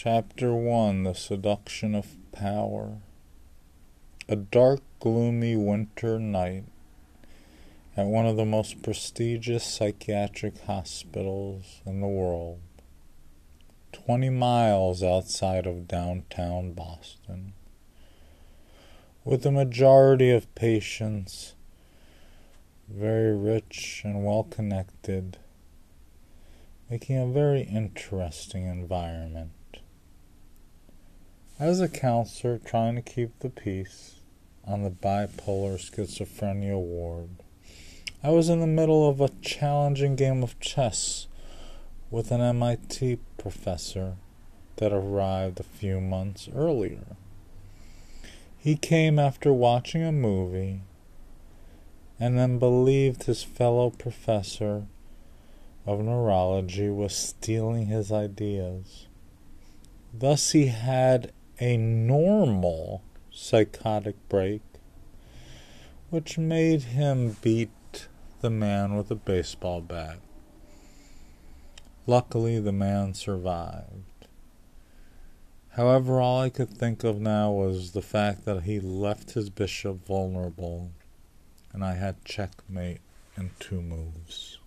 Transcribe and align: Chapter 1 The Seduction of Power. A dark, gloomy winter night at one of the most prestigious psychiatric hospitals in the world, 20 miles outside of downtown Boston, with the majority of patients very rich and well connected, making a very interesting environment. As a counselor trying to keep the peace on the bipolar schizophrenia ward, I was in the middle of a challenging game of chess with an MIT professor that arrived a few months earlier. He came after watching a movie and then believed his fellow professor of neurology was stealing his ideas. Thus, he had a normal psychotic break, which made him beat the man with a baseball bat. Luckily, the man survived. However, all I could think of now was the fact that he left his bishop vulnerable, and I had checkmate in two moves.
Chapter 0.00 0.54
1 0.54 1.02
The 1.02 1.12
Seduction 1.12 1.96
of 1.96 2.14
Power. 2.30 2.98
A 4.28 4.36
dark, 4.36 4.78
gloomy 5.00 5.56
winter 5.56 6.20
night 6.20 6.66
at 7.96 8.06
one 8.06 8.24
of 8.24 8.36
the 8.36 8.44
most 8.44 8.80
prestigious 8.80 9.64
psychiatric 9.64 10.60
hospitals 10.60 11.80
in 11.84 12.00
the 12.00 12.06
world, 12.06 12.60
20 13.90 14.30
miles 14.30 15.02
outside 15.02 15.66
of 15.66 15.88
downtown 15.88 16.74
Boston, 16.74 17.54
with 19.24 19.42
the 19.42 19.50
majority 19.50 20.30
of 20.30 20.54
patients 20.54 21.56
very 22.88 23.36
rich 23.36 24.02
and 24.04 24.24
well 24.24 24.44
connected, 24.44 25.38
making 26.88 27.18
a 27.18 27.26
very 27.26 27.62
interesting 27.62 28.64
environment. 28.64 29.50
As 31.60 31.80
a 31.80 31.88
counselor 31.88 32.56
trying 32.58 32.94
to 32.94 33.02
keep 33.02 33.36
the 33.40 33.50
peace 33.50 34.20
on 34.64 34.84
the 34.84 34.90
bipolar 34.90 35.76
schizophrenia 35.76 36.78
ward, 36.78 37.30
I 38.22 38.30
was 38.30 38.48
in 38.48 38.60
the 38.60 38.66
middle 38.68 39.08
of 39.08 39.20
a 39.20 39.30
challenging 39.42 40.14
game 40.14 40.44
of 40.44 40.60
chess 40.60 41.26
with 42.12 42.30
an 42.30 42.40
MIT 42.40 43.18
professor 43.38 44.14
that 44.76 44.92
arrived 44.92 45.58
a 45.58 45.64
few 45.64 46.00
months 46.00 46.48
earlier. 46.54 47.16
He 48.56 48.76
came 48.76 49.18
after 49.18 49.52
watching 49.52 50.04
a 50.04 50.12
movie 50.12 50.82
and 52.20 52.38
then 52.38 52.60
believed 52.60 53.24
his 53.24 53.42
fellow 53.42 53.90
professor 53.90 54.84
of 55.84 55.98
neurology 55.98 56.88
was 56.88 57.16
stealing 57.16 57.86
his 57.86 58.12
ideas. 58.12 59.08
Thus, 60.14 60.52
he 60.52 60.68
had 60.68 61.32
a 61.60 61.76
normal 61.76 63.02
psychotic 63.32 64.16
break, 64.28 64.62
which 66.10 66.38
made 66.38 66.82
him 66.82 67.36
beat 67.42 68.08
the 68.40 68.50
man 68.50 68.96
with 68.96 69.10
a 69.10 69.16
baseball 69.16 69.80
bat. 69.80 70.18
Luckily, 72.06 72.60
the 72.60 72.72
man 72.72 73.12
survived. 73.12 74.26
However, 75.70 76.20
all 76.20 76.40
I 76.40 76.48
could 76.48 76.70
think 76.70 77.04
of 77.04 77.20
now 77.20 77.50
was 77.50 77.92
the 77.92 78.02
fact 78.02 78.44
that 78.44 78.62
he 78.62 78.80
left 78.80 79.32
his 79.32 79.50
bishop 79.50 80.06
vulnerable, 80.06 80.90
and 81.72 81.84
I 81.84 81.94
had 81.94 82.24
checkmate 82.24 83.00
in 83.36 83.50
two 83.58 83.82
moves. 83.82 84.58